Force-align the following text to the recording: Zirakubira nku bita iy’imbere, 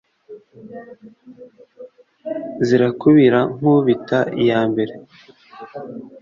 Zirakubira 2.65 3.39
nku 3.55 3.73
bita 3.85 4.19
iy’imbere, 4.41 4.93